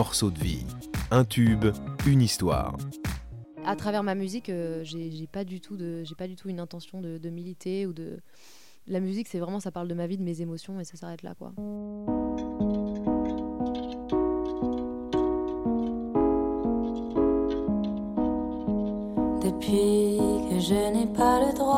[0.00, 0.64] morceau de vie.
[1.10, 1.66] Un tube,
[2.06, 2.74] une histoire.
[3.66, 6.58] À travers ma musique, euh, j'ai pas du tout de, j'ai pas du tout une
[6.58, 8.18] intention de, de militer ou de.
[8.86, 11.22] La musique, c'est vraiment, ça parle de ma vie, de mes émotions, et ça s'arrête
[11.22, 11.52] là, quoi.
[19.44, 20.16] Depuis
[20.48, 21.69] que je n'ai pas le droit,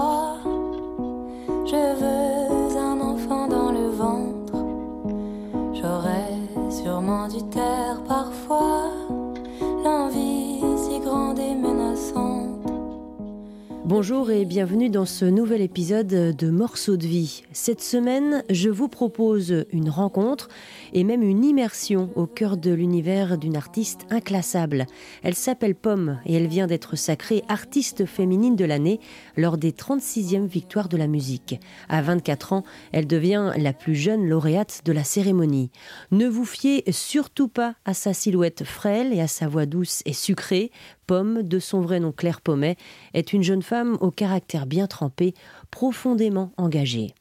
[13.94, 17.42] Bonjour et bienvenue dans ce nouvel épisode de Morceaux de vie.
[17.52, 20.48] Cette semaine, je vous propose une rencontre
[20.94, 24.86] et même une immersion au cœur de l'univers d'une artiste inclassable.
[25.22, 28.98] Elle s'appelle Pomme et elle vient d'être sacrée artiste féminine de l'année
[29.36, 31.60] lors des 36e victoires de la musique.
[31.90, 35.70] À 24 ans, elle devient la plus jeune lauréate de la cérémonie.
[36.12, 40.14] Ne vous fiez surtout pas à sa silhouette frêle et à sa voix douce et
[40.14, 40.70] sucrée.
[41.06, 42.76] Pomme, de son vrai nom Claire Pommet,
[43.14, 45.34] est une jeune femme au caractère bien trempé,
[45.70, 47.14] profondément engagée.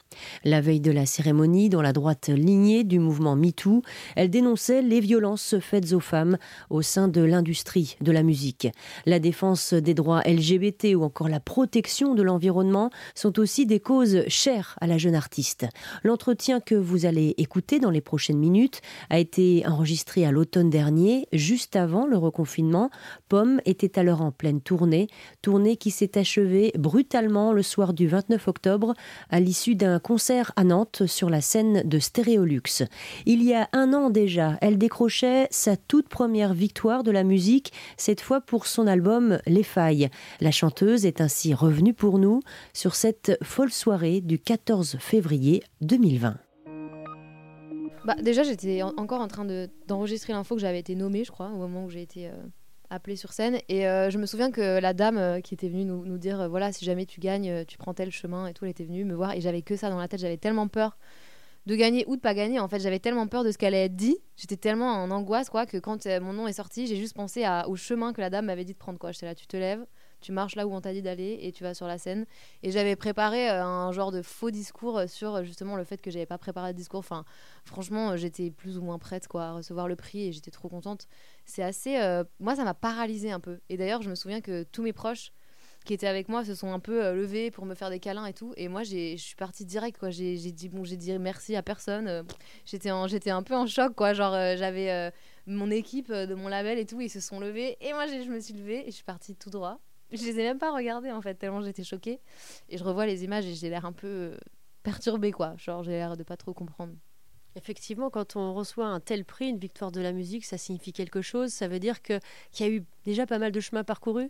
[0.43, 3.81] La veille de la cérémonie, dans la droite lignée du mouvement MeToo,
[4.15, 6.37] elle dénonçait les violences faites aux femmes
[6.69, 8.67] au sein de l'industrie de la musique.
[9.05, 14.27] La défense des droits LGBT ou encore la protection de l'environnement sont aussi des causes
[14.27, 15.65] chères à la jeune artiste.
[16.03, 21.27] L'entretien que vous allez écouter dans les prochaines minutes a été enregistré à l'automne dernier,
[21.31, 22.89] juste avant le reconfinement.
[23.29, 25.07] Pomme était alors en pleine tournée,
[25.41, 28.93] tournée qui s'est achevée brutalement le soir du 29 octobre
[29.29, 32.83] à l'issue d'un concert à Nantes sur la scène de Stéréolux.
[33.25, 37.71] Il y a un an déjà, elle décrochait sa toute première victoire de la musique,
[37.95, 40.09] cette fois pour son album Les Failles.
[40.41, 42.41] La chanteuse est ainsi revenue pour nous
[42.73, 46.35] sur cette folle soirée du 14 février 2020.
[48.03, 51.31] Bah, déjà, j'étais en- encore en train de- d'enregistrer l'info que j'avais été nommée, je
[51.31, 52.31] crois, au moment où j'ai été euh,
[52.91, 53.59] appelée sur scène.
[53.69, 56.47] Et euh, je me souviens que la dame euh, qui était venue nous, dire euh,
[56.47, 59.15] voilà, si jamais tu gagnes, tu prends tel chemin et tout, elle était venue me
[59.15, 59.33] voir.
[59.33, 60.97] Et j'avais que ça dans la tête, j'avais tellement peur
[61.65, 62.59] de gagner ou de pas gagner.
[62.59, 64.17] En fait, j'avais tellement peur de ce qu'elle allait être dit.
[64.35, 67.75] J'étais tellement en angoisse, quoi, que quand mon nom est sorti, j'ai juste pensé au
[67.75, 69.11] chemin que la dame m'avait dit de prendre, quoi.
[69.11, 69.85] J'étais là, tu te lèves.
[70.21, 72.25] Tu marches là où on t'a dit d'aller et tu vas sur la scène.
[72.61, 75.99] Et j'avais préparé euh, un genre de faux discours euh, sur euh, justement le fait
[75.99, 76.99] que j'avais pas préparé de discours.
[76.99, 77.25] Enfin,
[77.65, 81.07] franchement, j'étais plus ou moins prête quoi, à recevoir le prix et j'étais trop contente.
[81.45, 81.97] C'est assez.
[82.39, 83.59] moi, ça m'a paralysée un peu.
[83.69, 85.31] Et d'ailleurs, je me souviens que tous mes proches
[85.83, 88.33] qui étaient avec moi se sont un peu levés pour me faire des câlins et
[88.33, 88.53] tout.
[88.55, 89.99] Et moi, je suis partie direct.
[90.11, 92.23] J'ai dit bon, dit merci à personne.
[92.65, 94.13] J'étais un peu en choc quoi.
[94.13, 95.11] Genre, j'avais
[95.47, 97.77] mon équipe de mon label et tout, ils se sont levés.
[97.81, 99.79] Et moi, je me suis levée et je suis partie tout droit.
[100.11, 102.19] Je les ai même pas regardés en fait, tellement j'étais choquée.
[102.69, 104.37] Et je revois les images et j'ai l'air un peu
[104.83, 105.53] perturbée quoi.
[105.57, 106.93] Genre, j'ai l'air de pas trop comprendre.
[107.55, 111.21] Effectivement, quand on reçoit un tel prix, une victoire de la musique, ça signifie quelque
[111.21, 111.51] chose.
[111.51, 112.19] Ça veut dire que-
[112.51, 114.29] qu'il y a eu déjà pas mal de chemin parcouru.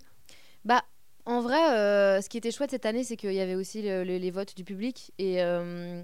[0.66, 0.84] Bah,
[1.25, 4.03] en vrai, euh, ce qui était chouette cette année, c'est qu'il y avait aussi le-
[4.03, 6.03] le- les votes du public et euh,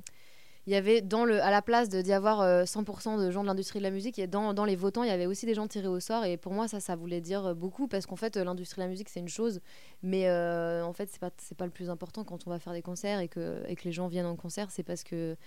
[0.68, 1.02] il y avait
[1.42, 4.28] à la place d'y avoir euh, 100% de gens de l'industrie de la musique, et
[4.28, 6.26] dans, dans les votants, il y avait aussi des gens tirés au sort.
[6.26, 8.90] Et pour moi, ça, ça voulait dire beaucoup parce qu'en fait, euh, l'industrie de la
[8.90, 9.62] musique, c'est une chose,
[10.04, 12.82] mais euh, en fait, c'est pas, pas le plus important quand on va faire des
[12.82, 14.70] concerts et que, les gens viennent en concert.
[14.70, 15.38] C'est parce que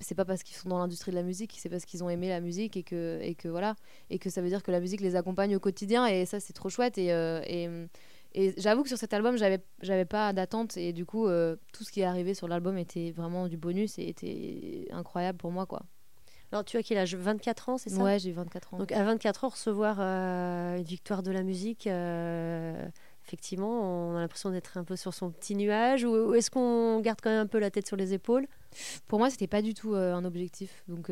[0.00, 2.28] c'est pas parce qu'ils sont dans l'industrie de la musique, c'est parce qu'ils ont aimé
[2.28, 3.74] la musique et que, voilà,
[4.10, 6.06] et que ça veut dire que la musique les accompagne au quotidien.
[6.06, 6.98] Et ça, c'est trop chouette.
[6.98, 7.68] Et, euh, et,
[8.34, 10.76] et j'avoue que sur cet album, j'avais, j'avais pas d'attente.
[10.76, 13.98] Et du coup, euh, tout ce qui est arrivé sur l'album était vraiment du bonus
[13.98, 15.82] et était incroyable pour moi, quoi.
[16.52, 17.14] Alors, tu as quel âge?
[17.14, 18.02] 24 ans, c'est ça?
[18.02, 18.78] Ouais, j'ai 24 ans.
[18.78, 22.86] Donc, à 24 ans, recevoir euh, une victoire de la musique, euh,
[23.26, 26.04] effectivement, on a l'impression d'être un peu sur son petit nuage.
[26.04, 28.46] Ou, ou est-ce qu'on garde quand même un peu la tête sur les épaules?
[29.08, 30.84] Pour moi, c'était pas du tout un objectif.
[30.88, 31.10] Donc,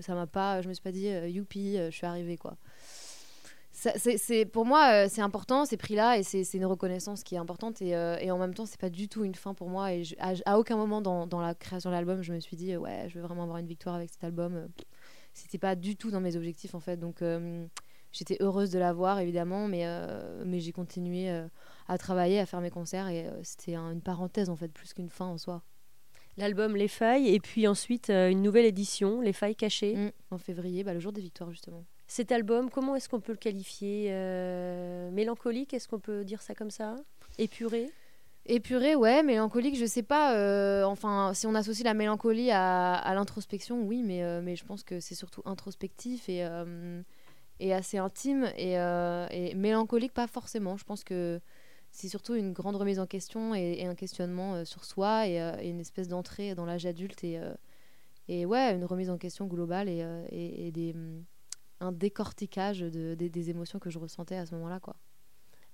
[0.00, 0.60] ça m'a pas.
[0.60, 2.56] Je me suis pas dit, youpi, je suis arrivée, quoi.
[3.78, 7.22] Ça, c'est, c'est- pour moi, euh, c'est important ces prix-là et c'est, c'est une reconnaissance
[7.22, 9.52] qui est importante et, euh, et en même temps, c'est pas du tout une fin
[9.52, 9.92] pour moi.
[9.92, 12.56] Et je- à, à aucun moment dans, dans la création de l'album, je me suis
[12.56, 14.68] dit, euh, ouais, je veux vraiment avoir une victoire avec cet album.
[15.34, 16.96] C'était pas du tout dans mes objectifs en fait.
[16.96, 17.66] Donc, euh,
[18.12, 21.28] j'étais heureuse de l'avoir évidemment, mais, euh, mais j'ai continué
[21.86, 25.10] à travailler, à faire mes concerts et c'était un- une parenthèse en fait, plus qu'une
[25.10, 25.62] fin en soi.
[26.38, 29.96] L'album Les Failles, et puis ensuite une nouvelle édition, Les Failles cachées.
[29.96, 31.84] Mm, en février, bah, le jour des victoires justement.
[32.08, 36.54] Cet album, comment est-ce qu'on peut le qualifier Euh, Mélancolique, est-ce qu'on peut dire ça
[36.54, 36.96] comme ça
[37.38, 37.90] Épuré?
[38.46, 40.36] Épuré, ouais, mélancolique, je sais pas.
[40.36, 44.84] euh, enfin, si on associe la mélancolie à, l'introspection, oui, mais, euh, mais je pense
[44.84, 46.42] que c'est surtout introspectif et,
[47.72, 48.44] assez intime.
[48.56, 50.76] Et, mélancolique, pas forcément.
[50.76, 51.40] Je pense que
[51.90, 56.06] c'est surtout une grande remise en question et, un questionnement sur soi et, une espèce
[56.06, 57.24] d'entrée dans l'âge adulte.
[57.24, 60.94] Et, ouais, une remise en question globale et, des,
[61.80, 64.96] un décortiquage de, des émotions que je ressentais à ce moment-là, quoi.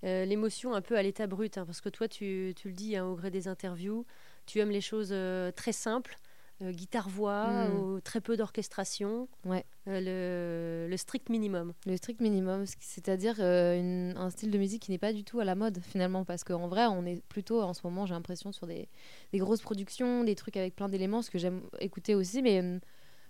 [0.05, 2.97] Euh, l'émotion un peu à l'état brut, hein, parce que toi, tu, tu le dis
[2.97, 4.05] hein, au gré des interviews,
[4.47, 6.17] tu aimes les choses euh, très simples,
[6.61, 8.01] euh, guitare-voix, hmm.
[8.03, 9.65] très peu d'orchestration, ouais.
[9.87, 11.73] le, le, strict minimum.
[11.87, 15.55] Le strict minimum, c'est-à-dire un style de musique qui n'est pas du tout à la
[15.55, 18.89] mode finalement, parce qu'en vrai, on est plutôt en ce moment, j'ai l'impression, sur des,
[19.33, 22.81] des, grosses productions, des trucs avec plein d'éléments, ce que j'aime écouter aussi, mais hum,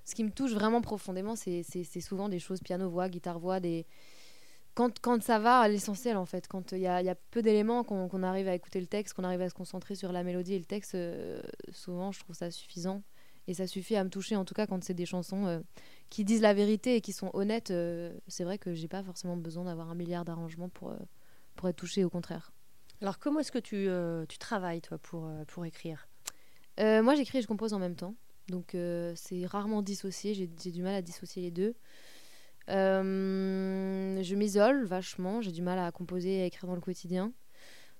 [0.05, 3.87] ce qui me touche vraiment profondément, c'est souvent des choses piano-voix, guitare-voix, des
[4.75, 7.85] quand, quand ça va à l'essentiel en fait, quand il y, y, a peu d'éléments,
[7.85, 10.59] qu'on arrive à écouter le texte, qu'on arrive à se concentrer sur la mélodie et
[10.59, 13.03] le texte, euh, souvent je trouve ça suffisant.
[13.49, 15.61] Et ça suffit à me toucher, en tout cas quand c'est des chansons euh,
[16.11, 17.71] qui disent la vérité et qui sont honnêtes.
[17.73, 20.95] Euh, c'est vrai que j'ai pas forcément besoin d'avoir un milliard d'arrangements pour,
[21.57, 22.53] pour être touché, au contraire.
[23.01, 23.89] Alors comment est-ce que tu,
[24.29, 26.09] tu, travailles toi pour, pour écrire?
[26.79, 28.15] Moi j'écris et je compose en même temps.
[28.49, 28.77] Donc
[29.15, 31.75] c'est rarement dissocié, j'ai du mal à dissocier les deux.
[32.69, 37.33] Euh, je m'isole vachement, j'ai du mal à composer et à écrire dans le quotidien.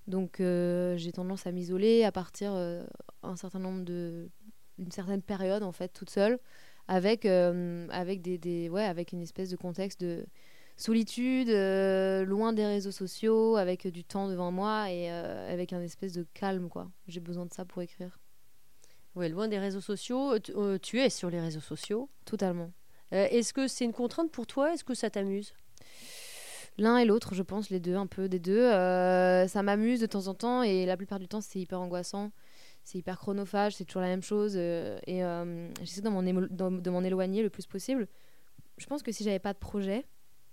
[0.07, 2.83] Donc euh, j'ai tendance à m'isoler à partir euh,
[3.23, 4.29] un certain nombre de
[4.79, 6.39] une certaine période en fait toute seule
[6.87, 10.25] avec avec des, des, ouais avec une espèce de contexte de
[10.75, 11.49] solitude
[12.27, 16.69] loin des réseaux sociaux avec du temps devant moi et avec un espèce de calme
[16.69, 18.19] quoi j'ai besoin de ça pour écrire
[19.15, 22.71] ouais loin des réseaux sociaux tu es sur les réseaux sociaux totalement
[23.13, 24.73] euh, est-ce que c'est une contrainte pour toi?
[24.73, 25.53] Est-ce que ça t'amuse?
[26.79, 28.59] L'un et l'autre, je pense, les deux, un peu des deux.
[28.59, 32.31] Euh, ça m'amuse de temps en temps et la plupart du temps, c'est hyper angoissant.
[32.83, 34.53] C'est hyper chronophage, c'est toujours la même chose.
[34.55, 35.21] Euh, et
[35.85, 38.07] j'essaie de m'en éloigner le plus possible.
[38.77, 40.05] Je pense que si j'avais pas de projet,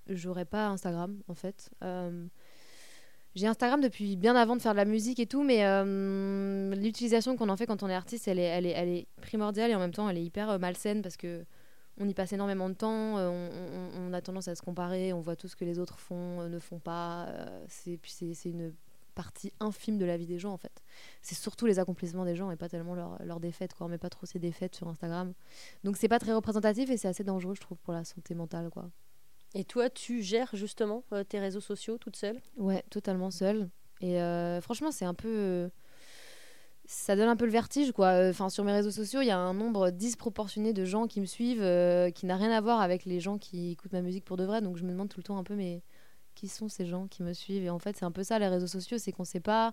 [0.06, 1.70] j'aurais pas Instagram, en fait.
[3.34, 5.62] J'ai Instagram depuis bien avant de faire de la musique et tout, mais
[6.76, 10.08] l'utilisation qu'on en fait quand on est artiste, elle est, primordiale et en même temps,
[10.08, 11.44] elle est hyper malsaine parce que
[12.00, 15.36] on y passe énormément de temps, euh, on, a tendance à se comparer, on voit
[15.36, 17.26] tout ce que les autres font, euh, ne font pas.
[17.28, 18.72] Euh, c'est, c'est, une
[19.14, 20.82] partie infime de la vie des gens en fait.
[21.20, 23.72] C'est surtout les accomplissements des gens et pas tellement leurs leur défaites.
[23.80, 25.34] On met pas trop ces défaites sur Instagram.
[25.84, 28.70] Donc c'est pas très représentatif et c'est assez dangereux je trouve pour la santé mentale.
[28.70, 28.88] quoi.
[29.54, 32.40] Et toi, tu gères justement tes réseaux sociaux toute seule?
[32.56, 33.68] Ouais, totalement seule.
[34.00, 34.18] Et
[34.62, 35.70] franchement, c'est un peu
[36.92, 38.08] ça donne un peu le vertige quoi.
[38.08, 41.20] Euh, enfin sur mes réseaux sociaux, il y a un nombre disproportionné de gens qui
[41.20, 44.24] me suivent euh, qui n'a rien à voir avec les gens qui écoutent ma musique
[44.24, 44.60] pour de vrai.
[44.60, 45.84] Donc je me demande tout le temps un peu mais
[46.34, 47.62] qui sont ces gens qui me suivent?
[47.62, 49.72] Et en fait, c'est un peu ça les réseaux sociaux, c'est qu'on sait pas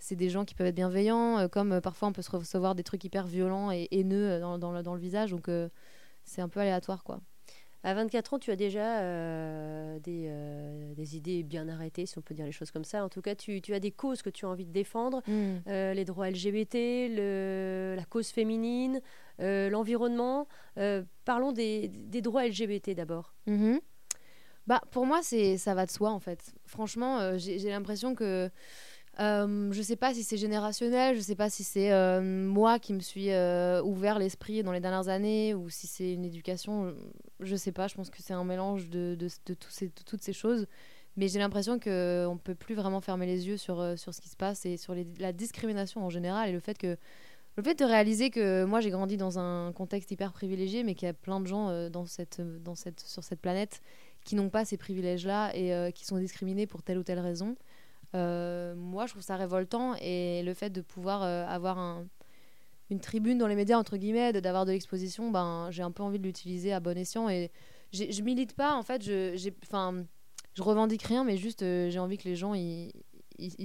[0.00, 2.82] c'est des gens qui peuvent être bienveillants, euh, comme parfois on peut se recevoir des
[2.82, 5.30] trucs hyper violents et haineux dans, dans le visage.
[5.30, 5.48] Donc
[6.24, 7.20] c'est un peu aléatoire quoi.
[7.84, 12.34] À 24 ans, tu as déjà euh, euh, des, idées bien arrêtées, si on peut
[12.34, 13.04] dire les choses comme ça.
[13.04, 15.56] En tout cas, tu, as des causes que tu as envie de défendre, mm.
[15.68, 19.00] euh, les droits LGBT, le, la cause féminine,
[19.38, 20.48] l'environnement.
[21.24, 21.88] parlons des,
[22.20, 23.34] droits LGBT d'abord.
[23.46, 23.80] Mm-hmm.
[24.66, 26.52] Bah, pour moi, ça va de soi, en fait.
[26.66, 28.50] Franchement, j'ai l'impression que
[29.20, 32.94] euh, je sais pas si c'est générationnel, je sais pas si c'est euh, moi qui
[32.94, 36.94] me suis euh, ouvert l'esprit dans les dernières années ou si c'est une éducation.
[37.40, 40.66] Je sais pas, je pense que c'est un mélange de, toutes ces choses.
[41.16, 44.28] Mais j'ai l'impression qu'on ne peut plus vraiment fermer les yeux sur, euh, ce qui
[44.28, 48.80] se passe et sur la discrimination en général et le fait de réaliser que moi
[48.80, 51.90] j'ai grandi dans un contexte hyper privilégié, mais qu'il y a plein de gens
[53.04, 53.82] sur cette planète
[54.24, 57.56] qui n'ont pas ces privilèges-là et qui sont discriminés pour telle ou telle raison.
[58.14, 62.06] Euh, moi, je trouve ça révoltant et le fait de pouvoir euh, avoir un,
[62.90, 66.18] une tribune dans les médias, entre guillemets, d'avoir de, l'exposition, ben, j'ai un peu envie
[66.18, 67.50] de l'utiliser à bon escient et
[67.92, 70.04] je milite pas, en fait, je, enfin,
[70.54, 72.92] je revendique rien, mais juste euh, j'ai envie que les gens ils,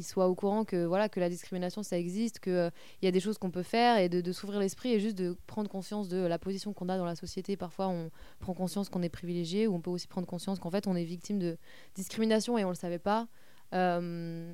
[0.04, 2.72] soient au courant que voilà que la discrimination ça existe, qu'il
[3.02, 5.18] il y a des choses qu'on peut faire et de, de s'ouvrir l'esprit et juste
[5.18, 7.58] de prendre conscience de la position qu'on a dans la société.
[7.58, 10.86] Parfois, on prend conscience qu'on est privilégié ou on peut aussi prendre conscience qu'en fait
[10.86, 11.58] on est victime de
[11.96, 13.28] discrimination et on le savait pas.
[13.74, 14.54] Euh,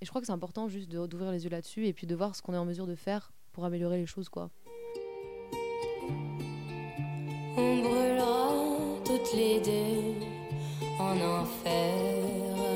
[0.00, 2.34] et je crois que c'est important juste d'ouvrir les yeux là-dessus et puis de voir
[2.34, 4.50] ce qu'on est en mesure de faire pour améliorer les choses, quoi.
[7.56, 8.50] On brûlera
[9.04, 10.26] toutes les deux
[10.98, 11.94] en enfer,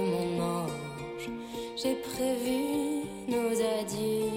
[0.01, 1.31] mon ange.
[1.77, 4.32] J'ai prévu nos adieux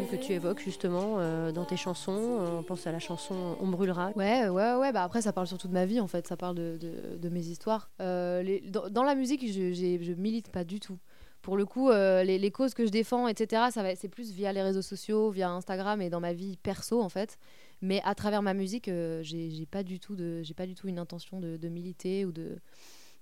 [0.00, 2.38] thème que tu évoques justement euh, dans tes chansons.
[2.40, 4.12] Euh, on pense à la chanson On brûlera.
[4.16, 4.92] Ouais, ouais, ouais.
[4.92, 6.26] Bah après, ça parle surtout de ma vie en fait.
[6.26, 6.78] Ça parle de,
[7.18, 7.90] de, mes histoires.
[8.00, 10.98] Euh, les, dans, la musique, je, je milite pas du tout.
[11.42, 14.52] Pour le coup, les, les, causes que je défends, etc., ça va, c'est plus via
[14.52, 17.38] les réseaux sociaux, via Instagram et dans ma vie perso en fait.
[17.80, 18.90] Mais à travers ma musique,
[19.22, 22.32] j'ai pas du tout de, j'ai pas du tout une intention de, de militer ou
[22.32, 22.58] de.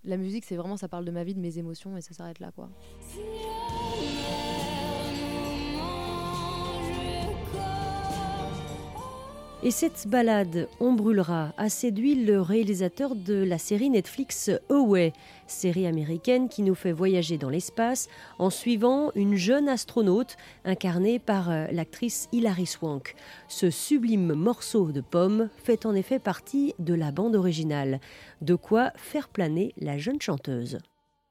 [0.05, 2.39] La musique, c'est vraiment, ça parle de ma vie, de mes émotions et ça s'arrête
[2.41, 2.71] là, quoi.
[9.65, 15.13] Et cette balade On brûlera a séduit le réalisateur de la série Netflix Away,
[15.49, 21.51] série américaine qui nous fait voyager dans l'espace en suivant une jeune astronaute incarnée par
[21.51, 23.17] euh, l'actrice Hilary Swank.
[23.49, 27.99] Ce sublime morceau de pomme fait en effet partie de la bande originale,
[28.43, 30.79] de quoi faire planer la jeune chanteuse.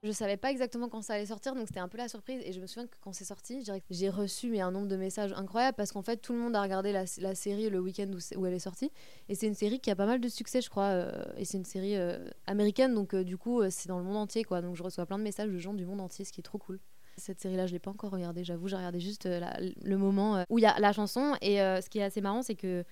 [0.03, 2.39] Je savais pas exactement quand ça allait sortir, donc c'était un peu la surprise.
[2.45, 5.33] Et je me souviens que quand c'est sorti, j'ai reçu mais un nombre de messages
[5.33, 8.53] incroyables parce qu'en fait tout le monde a regardé la, série le week-end où, elle
[8.53, 8.91] est sortie.
[9.27, 10.89] Et c'est une série qui a pas mal de succès, je crois.
[10.89, 14.17] Euh, et c'est une série euh, américaine, donc euh, du coup c'est dans le monde
[14.17, 14.61] entier, quoi.
[14.61, 16.59] Donc je reçois plein de messages de gens du monde entier, ce qui est trop
[16.59, 16.79] cool.
[17.17, 18.67] Cette série-là, je l'ai pas encore regardée, j'avoue.
[18.67, 21.33] J'ai regardé juste le moment où il y a la chanson.
[21.41, 22.85] Et ce qui est assez marrant, c'est que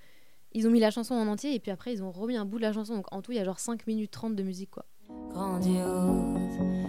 [0.54, 2.58] ils ont mis la chanson en entier et puis après ils ont remis un bout
[2.58, 2.96] de la chanson.
[2.96, 4.86] Donc en tout, il y a genre 5 minutes 30 de musique, quoi.
[5.30, 6.85] Grandiose,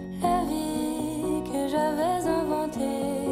[1.77, 3.27] j'avais inventée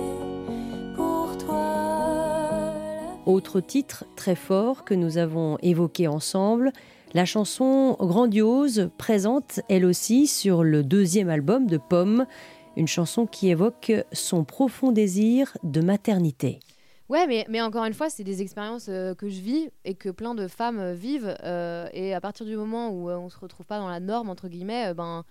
[0.96, 3.24] pour toi.
[3.26, 6.72] Autre titre très fort que nous avons évoqué ensemble,
[7.14, 12.26] la chanson Grandiose présente elle aussi sur le deuxième album de Pomme,
[12.78, 16.60] une chanson qui évoque son profond désir de maternité.
[17.08, 20.10] Ouais, mais, mais encore une fois, c'est des expériences euh, que je vis et que
[20.10, 21.36] plein de femmes euh, vivent.
[21.44, 24.48] Euh, et à partir du moment où on se retrouve pas dans la norme, entre
[24.48, 25.24] guillemets, ben,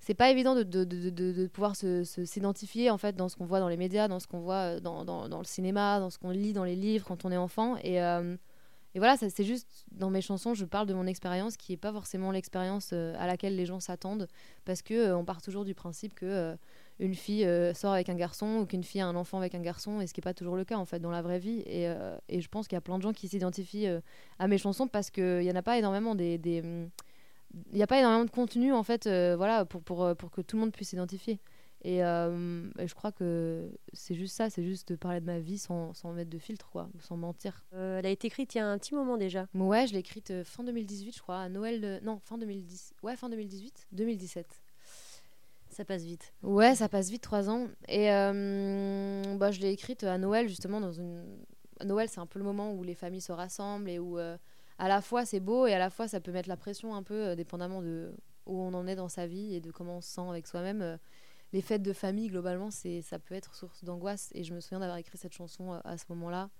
[0.00, 3.44] c'est pas évident de, de, de, de pouvoir s'identifier se, en fait dans ce qu'on
[3.44, 6.18] voit dans les médias, dans ce qu'on voit dans, dans, dans, le cinéma, dans ce
[6.18, 7.76] qu'on lit dans les livres quand on est enfant.
[7.84, 11.76] Et, et voilà, c'est juste dans mes chansons, je parle de mon expérience qui est
[11.76, 14.26] pas forcément l'expérience à laquelle les gens s'attendent
[14.64, 16.56] parce que on part toujours du principe que
[17.00, 19.60] une fille euh, sort avec un garçon ou qu'une fille a un enfant avec un
[19.60, 21.60] garçon, et ce qui n'est pas toujours le cas en fait dans la vraie vie.
[21.66, 24.00] Et, euh, et je pense qu'il y a plein de gens qui s'identifient euh,
[24.38, 26.38] à mes chansons parce qu'il n'y en a pas énormément des
[27.72, 30.56] il n'y a pas énormément de contenu en fait voilà pour, pour, pour que tout
[30.56, 31.40] le monde puisse s'identifier
[31.82, 35.94] et, je crois que c'est juste ça c'est juste de parler de ma vie sans,
[35.94, 38.78] sans mettre de filtre quoi sans mentir elle a été écrite il y a un
[38.78, 42.38] petit moment déjà ouais je l'ai écrite fin 2018 je crois à Noël non fin
[42.38, 44.62] 2010 ouais fin 2018 2017
[45.70, 46.34] ça passe vite.
[46.42, 47.68] Ouais, ça passe vite, trois ans.
[47.88, 51.24] Et euh, bah, je l'ai écrite à Noël, justement, dans une.
[51.84, 54.36] Noël, c'est un peu le moment où les familles se rassemblent et où euh,
[54.80, 57.02] à la fois c'est beau et à la fois ça peut mettre la pression un
[57.02, 58.12] peu, euh, dépendamment de
[58.46, 60.98] où on en est dans sa vie et de comment on se sent avec soi-même.
[61.52, 64.30] les fêtes de famille, globalement, c'est ça peut être source d'angoisse.
[64.34, 66.50] Et je me souviens d'avoir écrit cette chanson à ce moment-là.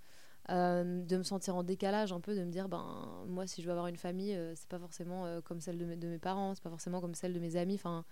[0.49, 3.71] de me sentir en décalage un peu, de me dire ben moi si je veux
[3.71, 7.01] avoir une famille, c'est pas forcément comme celle de, de mes parents, c'est pas forcément
[7.01, 7.75] comme celle de mes amis.
[7.75, 8.05] Enfin,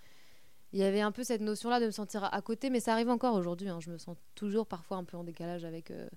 [0.71, 3.09] il y avait un peu cette notion-là de me sentir à côté, mais ça arrive
[3.09, 3.69] encore aujourd'hui.
[3.69, 3.79] Hein.
[3.79, 6.07] Je me sens toujours parfois un peu en décalage avec euh,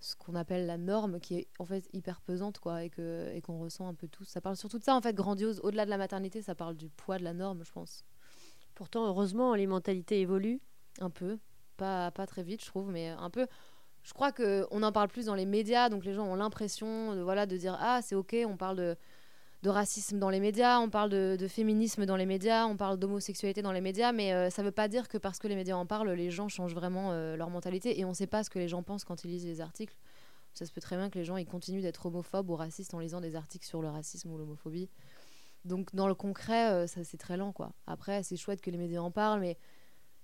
[0.00, 3.40] ce qu'on appelle la norme, qui est en fait hyper pesante, quoi, et que et
[3.40, 4.24] qu'on ressent un peu tous.
[4.24, 5.60] Ça parle surtout de ça, en fait, grandiose.
[5.62, 8.04] Au-delà de la maternité, ça parle du poids de la norme, je pense.
[8.74, 10.60] Pourtant, heureusement, les mentalités évoluent.
[11.00, 11.38] Un peu,
[11.76, 13.46] pas pas très vite, je trouve, mais un peu.
[14.02, 17.14] Je crois que on en parle plus dans les médias, donc les gens ont l'impression
[17.14, 18.96] de voilà de dire ah c'est ok, on parle de
[19.62, 23.60] de racisme dans les médias, on parle de, féminisme dans les médias, on parle d'homosexualité
[23.60, 25.76] dans les médias, mais euh, ça ne veut pas dire que parce que les médias
[25.76, 28.48] en parlent, les gens changent vraiment euh, leur mentalité et on ne sait pas ce
[28.48, 29.94] que les gens pensent quand ils lisent les articles.
[30.54, 32.98] Ça se peut très bien que les gens ils continuent d'être homophobes ou racistes en
[32.98, 34.88] lisant des articles sur le racisme ou l'homophobie.
[35.66, 37.72] Donc dans le concret, euh, ça c'est très lent quoi.
[37.86, 39.58] Après, c'est chouette que les médias en parlent, mais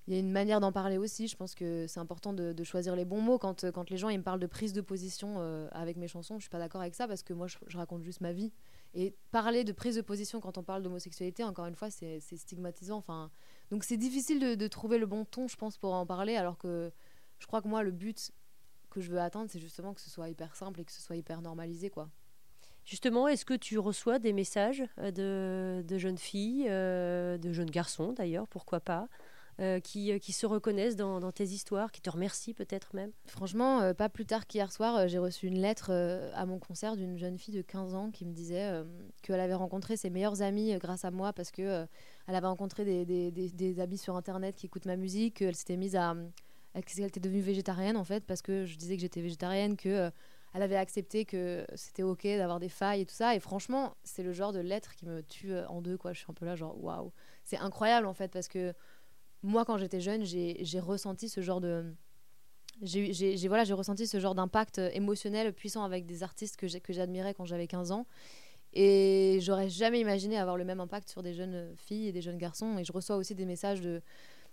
[0.06, 1.28] il y a une manière d'en parler aussi.
[1.28, 3.38] Je pense que c'est important de, choisir les bons mots.
[3.38, 5.40] Quand, quand les gens ils me parlent de prise de position
[5.72, 8.20] avec mes chansons, je suis pas d'accord avec ça parce que moi je raconte juste
[8.20, 8.52] ma vie.
[8.94, 12.96] Et parler de prise de position quand on parle d'homosexualité, encore une fois, c'est stigmatisant.
[12.96, 13.30] Enfin,
[13.70, 16.90] donc c'est difficile de, trouver le bon ton, je pense, pour en parler, alors que
[17.38, 18.32] je crois que moi, le but
[18.90, 21.16] que je veux atteindre, c'est justement que ce soit hyper simple et que ce soit
[21.16, 22.08] hyper normalisé, quoi.
[22.86, 28.12] Justement, est-ce que tu reçois des messages euh, de, jeunes filles, euh, de jeunes garçons
[28.12, 29.08] d'ailleurs, pourquoi pas,
[29.58, 33.80] euh, qui, euh, qui, se reconnaissent dans, tes histoires, qui te remercient peut-être même Franchement,
[33.80, 35.92] euh, pas plus tard qu'hier soir, j'ai reçu une lettre
[36.34, 38.82] à mon concert d'une jeune fille de 15 ans qui me disait
[39.22, 41.86] qu'elle avait rencontré ses meilleurs amis grâce à moi parce que
[42.26, 46.14] elle avait rencontré des, amis sur Internet qui écoutent ma musique, qu'elle s'était mise à...
[46.74, 50.10] qu'elle était devenue végétarienne en fait parce que je disais que j'étais végétarienne, que
[50.52, 53.34] elle avait accepté que c'était ok d'avoir des failles et tout ça.
[53.34, 56.14] Et franchement, c'est le genre de lettre qui me tue en deux, quoi.
[56.14, 57.12] Je suis un peu là, genre, waouh.
[57.44, 58.72] C'est incroyable, en fait, parce que
[59.42, 61.84] moi, quand j'étais jeune, j'ai ressenti ce genre de.
[62.82, 67.66] J'ai voilà, ressenti ce genre d'impact émotionnel puissant avec des artistes que j'admirais quand j'avais
[67.66, 68.06] 15 ans.
[68.78, 72.36] Et j'aurais jamais imaginé avoir le même impact sur des jeunes filles et des jeunes
[72.36, 72.76] garçons.
[72.78, 74.02] Et je reçois aussi des messages de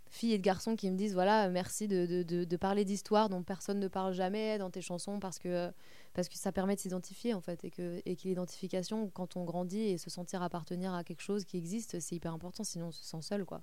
[0.10, 3.44] filles et de garçons qui me disent voilà, merci de, de, de, parler d'histoires dont
[3.44, 5.72] personne ne parle jamais dans tes chansons parce que,
[6.14, 7.66] parce que ça permet de s'identifier en fait.
[7.66, 11.44] Et que, et que l'identification, quand on grandit et se sentir appartenir à quelque chose
[11.44, 13.62] qui existe, c'est hyper important, sinon on se sent seul quoi.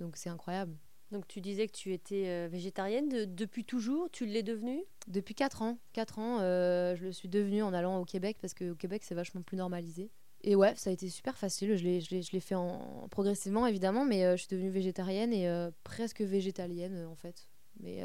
[0.00, 0.76] Donc c'est incroyable.
[1.10, 4.84] Donc tu disais que tu étais végétarienne depuis toujours, tu l'es devenue?
[5.06, 5.78] Depuis 4 ans.
[5.94, 9.40] 4 ans, je le suis devenue en allant au Québec parce qu'au Québec c'est vachement
[9.40, 10.10] plus normalisé.
[10.42, 11.76] Et ouais, ça a été super facile.
[11.76, 16.20] Je l'ai fait en, progressivement, évidemment, mais euh, je suis devenue végétarienne et euh, presque
[16.20, 17.48] végétalienne, euh, en fait.
[17.80, 18.02] Mais,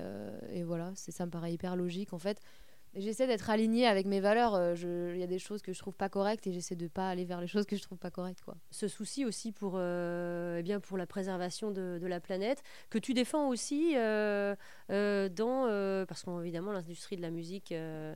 [0.52, 2.40] et voilà, ça me paraît hyper logique, en fait.
[2.96, 4.76] J'essaie d'être alignée avec mes valeurs.
[4.76, 7.26] Il y a des choses que je trouve pas correctes et j'essaie de pas aller
[7.26, 8.42] vers les choses que je trouve pas correctes.
[8.44, 8.56] Quoi.
[8.72, 13.50] Ce souci aussi pour, eh bien pour la préservation de, la planète, que tu défends
[13.50, 14.56] aussi dans.
[16.08, 18.16] parce qu'évidemment, l'industrie de la musique euh,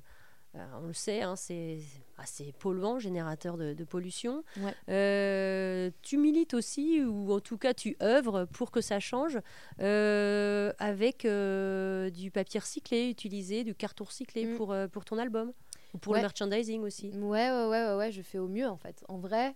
[0.53, 1.79] on le sait, hein, c'est
[2.17, 4.43] assez polluant, générateur de, pollution.
[4.89, 9.39] Euh, tu milites aussi, ou en tout cas tu œuvres pour que ça change,
[9.81, 14.57] euh, avec du papier recyclé utilisé, du carton recyclé mm.
[14.57, 15.51] pour, pour ton album,
[15.93, 17.11] ou pour le merchandising aussi.
[17.11, 19.03] Ouais, ouais, ouais, ouais, je fais au mieux en fait.
[19.07, 19.53] En vrai,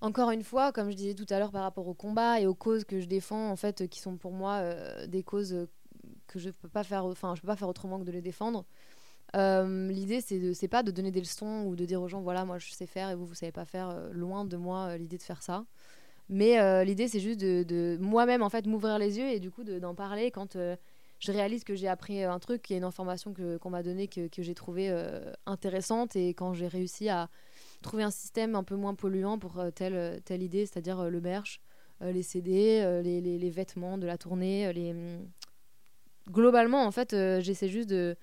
[0.00, 2.54] encore une fois, comme je disais tout à l'heure par rapport au combat et aux
[2.54, 4.62] causes que je défends, en fait, qui sont pour moi
[5.06, 5.66] des causes
[6.28, 8.64] que je peux pas faire, enfin, je peux pas faire autrement que de les défendre.
[9.36, 12.20] Euh, l'idée, c'est de, c'est pas de donner des leçons ou de dire aux gens,
[12.20, 13.90] voilà, moi je sais faire et vous, vous savez pas faire.
[13.90, 15.64] Euh, loin de moi euh, l'idée de faire ça.
[16.30, 19.64] Mais l'idée, c'est juste de, de moi-même, en fait, m'ouvrir les yeux et du coup
[19.64, 20.58] d'en parler quand
[21.20, 23.82] je réalise que j'ai appris un truc, qu'il y a une information que, qu'on m'a
[23.82, 24.94] donnée que, que j'ai trouvée
[25.46, 27.30] intéressante et quand j'ai réussi à
[27.80, 31.62] trouver un système un peu moins polluant pour telle, telle idée, c'est-à-dire le merch,
[32.02, 34.94] les CD, les, les, les, vêtements de la tournée, les...
[36.30, 38.18] globalement, en fait, j'essaie juste de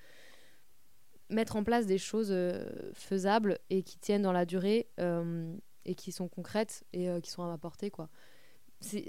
[1.28, 2.64] mettre en place des choses euh,
[2.94, 5.54] faisables et qui tiennent dans la durée euh,
[5.84, 8.08] et qui sont concrètes et euh, qui sont à ma portée quoi.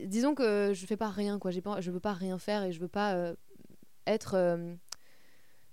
[0.05, 2.79] Disons que je fais pas rien quoi, pas, je veux pas rien faire et je
[2.79, 3.33] veux pas
[4.05, 4.57] être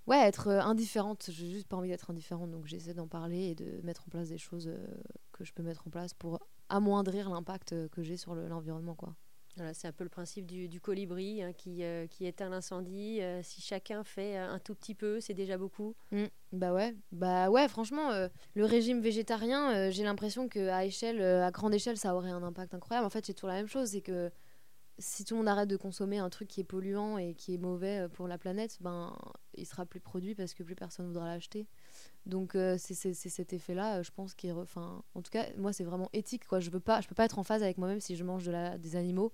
[0.08, 1.30] ouais être indifférente.
[1.30, 4.30] J'ai juste pas envie d'être indifférente donc j'essaie d'en parler et de mettre en place
[4.30, 4.68] des choses
[5.30, 9.14] que je peux mettre en place pour amoindrir l'impact que j'ai sur l'environnement quoi.
[9.72, 13.20] C'est un peu le principe du, colibri hein, qui, euh, qui, éteint l'incendie.
[13.20, 15.94] Euh, si chacun fait un tout petit peu, c'est déjà beaucoup.
[16.10, 16.24] Mmh.
[16.52, 17.68] bah ouais, bah ouais.
[17.68, 22.30] Franchement, euh, le régime végétarien, j'ai l'impression que à échelle, à grande échelle, ça aurait
[22.30, 23.06] un impact incroyable.
[23.06, 24.30] En fait, c'est toujours la même chose, c'est que
[24.98, 27.58] si tout le monde arrête de consommer un truc qui est polluant et qui est
[27.58, 29.16] mauvais pour la planète, ben
[29.54, 31.66] il sera plus produit parce que plus personne voudra l'acheter.
[32.26, 36.46] Donc c'est cet effet-là, je pense, qui enfin, en tout cas, moi c'est vraiment éthique
[36.46, 36.60] quoi.
[36.60, 38.78] Je veux pas, peux pas être en phase avec moi-même si je mange de la,
[38.78, 39.32] des animaux,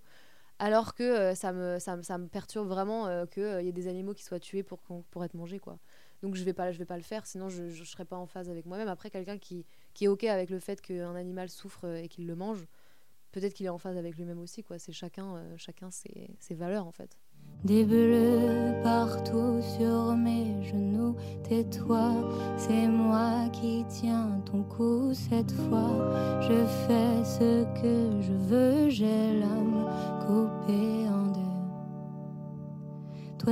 [0.58, 5.24] alors que ça, me, perturbe vraiment qu'il y ait des animaux qui soient tués pour,
[5.24, 5.78] être mangés quoi.
[6.22, 8.66] Donc je vais vais pas le faire, sinon je, je, serais pas en phase avec
[8.66, 8.88] moi-même.
[8.88, 12.34] Après quelqu'un qui, qui est ok avec le fait qu'un animal souffre et qu'il le
[12.34, 12.66] mange,
[13.32, 14.78] peut-être qu'il est en phase avec lui-même aussi quoi.
[14.78, 17.16] C'est chacun, chacun ses, ses valeurs en fait.
[17.64, 21.14] Des bleus partout sur mes genoux,
[21.46, 22.14] tais-toi,
[22.56, 26.40] c'est moi qui tiens ton cou cette fois.
[26.40, 29.49] Je fais ce que je veux, j'ai l'âme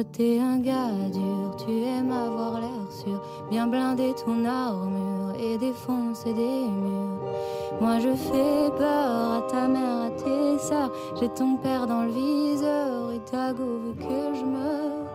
[0.05, 6.33] T'es un gars dur, tu aimes avoir l'air sûr, bien blinder ton armure et défoncer
[6.33, 7.21] des murs.
[7.81, 10.93] Moi je fais peur à ta mère, à tes sœurs.
[11.19, 15.07] J'ai ton père dans le viseur et ta veut que je meure.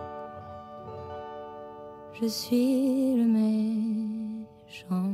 [2.12, 5.13] Je suis le méchant.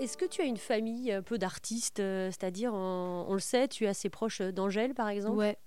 [0.00, 3.84] Est-ce que tu as une famille un peu d'artistes euh, C'est-à-dire, on, le sait, tu
[3.84, 5.36] es assez proche d'Angèle, par exemple?
[5.36, 5.58] Ouais.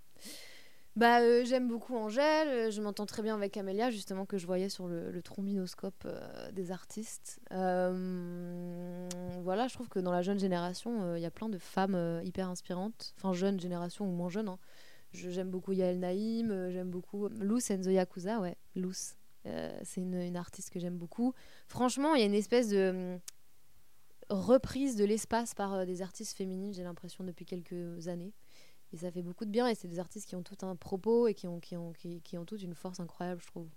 [0.96, 2.48] Bah, euh, j'aime beaucoup Angèle.
[2.48, 6.08] Euh, je m'entends très bien avec Amélia, justement, que je voyais sur le, trombinoscope
[6.52, 7.40] des artistes.
[7.52, 7.68] voilà,
[9.68, 13.14] je trouve que dans la jeune génération, il y a plein de femmes hyper inspirantes.
[13.18, 14.50] Enfin, jeune génération ou moins jeune.
[14.50, 14.58] Hein.
[15.12, 19.16] J'aime beaucoup Yael Naïm, j'aime beaucoup Luce Enzo Yakuza, ouais, Luce.
[19.44, 21.36] c'est une, une, artiste que j'aime beaucoup.
[21.68, 23.20] Franchement, il y a une espèce de
[24.34, 28.34] reprise de l'espace par euh, des artistes féminines, j'ai l'impression, depuis quelques années.
[28.92, 29.68] Et ça fait beaucoup de bien.
[29.68, 32.38] Et c'est des artistes qui ont tout un propos et qui ont, qui ont, qui,
[32.38, 33.70] ont toute une force incroyable, je trouve.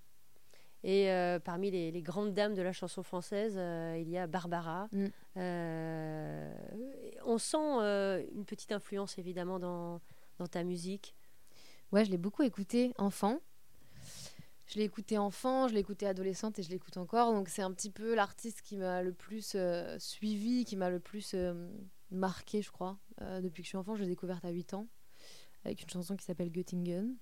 [0.83, 4.89] Et euh, parmi les, grandes dames de la chanson française, euh, il y a Barbara.
[4.93, 5.07] Mm.
[7.25, 7.57] on sent
[8.35, 10.01] une petite influence, évidemment, dans,
[10.39, 11.15] dans ta musique.
[11.93, 13.41] Ouais, je l'ai beaucoup écoutée enfant.
[14.67, 17.33] Je l'ai écouté enfant, je l'ai écouté adolescente et je l'écoute encore.
[17.33, 20.99] Donc c'est un petit peu l'artiste qui m'a le plus euh, suivi, qui m'a le
[20.99, 21.71] plus euh,
[22.11, 22.99] marqué, je crois.
[23.21, 24.89] Euh, depuis que je suis enfant, je l'ai découverte à 8 ans
[25.65, 27.15] avec une chanson qui s'appelle Göttingen.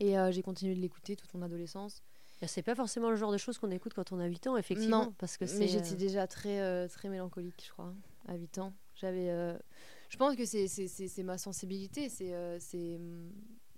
[0.00, 2.02] Et j'ai continué de l'écouter toute mon adolescence.
[2.46, 5.04] C'est pas forcément le genre de choses qu'on écoute quand on a 8 ans, effectivement.
[5.04, 7.94] Non, parce que mais j'étais déjà très, très mélancolique, je crois,
[8.26, 8.72] à 8 ans.
[8.96, 9.28] J'avais,
[10.08, 12.98] je pense que c'est ma sensibilité, c'est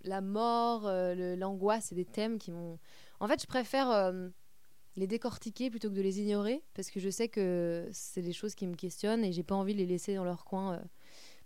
[0.04, 2.78] la mort, euh, l'angoisse, c'est des thèmes qui m'ont.
[3.20, 4.28] En fait, je préfère euh,
[4.96, 8.54] les décortiquer plutôt que de les ignorer parce que je sais que c'est des choses
[8.54, 10.80] qui me questionnent et j'ai pas envie de les laisser dans leur coin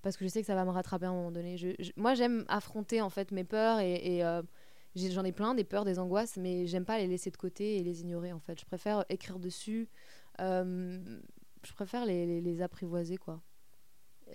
[0.03, 1.57] parce que je sais que ça va me rattraper à un moment donné.
[1.97, 4.23] moi, j'aime affronter en fait mes peurs et,
[4.95, 7.83] j'en ai, plein des peurs, des angoisses, mais j'aime pas les laisser de côté et
[7.83, 8.61] les ignorer en fait.
[8.61, 9.89] Je préfère écrire dessus.
[10.39, 13.41] je préfère les, les apprivoiser quoi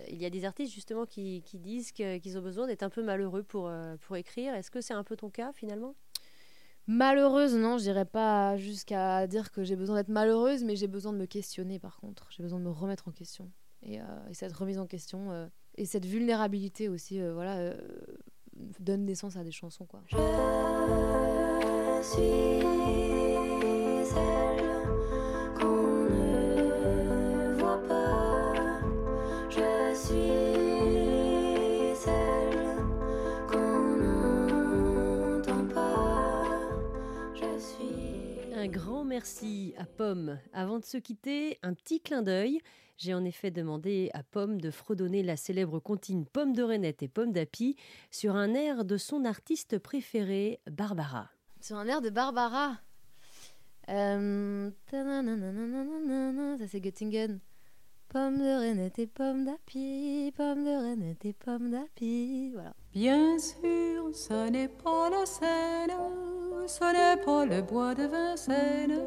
[0.10, 3.44] il y a des artistes justement qui, disent qu'ils ont besoin d'être un peu malheureux
[3.44, 4.54] pour, euh, pour écrire.
[4.54, 5.96] Est-ce que c'est un peu ton cas finalement?
[6.86, 11.14] Malheureuse, non, je dirais pas jusqu'à dire que j'ai besoin d'être malheureuse, mais j'ai besoin
[11.14, 12.28] de me questionner par contre.
[12.32, 13.50] J'ai besoin de me remettre en question.
[13.84, 14.04] Et, euh,
[14.34, 17.74] cette remise en question euh, et cette vulnérabilité aussi, voilà,
[18.80, 20.02] donne naissance à des chansons quoi.
[20.10, 20.18] Je
[22.06, 22.64] suis
[39.14, 40.40] merci à Pomme.
[40.54, 42.60] Avant de se quitter, un petit clin d'œil.
[42.98, 47.08] J'ai en effet demandé à Pomme de fredonner la célèbre comptine Pomme de Renette et
[47.08, 47.76] Pomme d'Api
[48.10, 51.30] sur un air de son artiste préféré, Barbara.
[51.62, 52.80] Sur un air de Barbara
[53.90, 57.40] euh, Ça c'est Göttingen.
[58.10, 62.50] Pomme de Renette et pomme d'api, pomme de Renette et pomme d'api.
[62.52, 62.74] Voilà.
[62.92, 65.92] Bien sûr, ce n'est pas la Seine,
[66.68, 69.02] ce n'est pas le bois de Vincennes,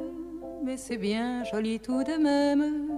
[0.65, 2.91] mais c'est bien joli tout de même.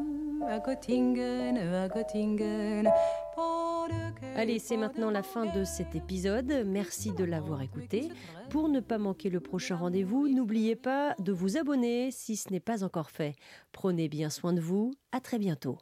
[0.49, 2.90] À Göttingen, à Göttingen.
[4.37, 6.62] Allez, c'est maintenant la fin de cet épisode.
[6.64, 8.09] Merci de l'avoir écouté.
[8.51, 12.61] Pour ne pas manquer le prochain rendez-vous, n'oubliez pas de vous abonner si ce n'est
[12.61, 13.35] pas encore fait.
[13.73, 14.92] Prenez bien soin de vous.
[15.11, 15.79] À très bientôt.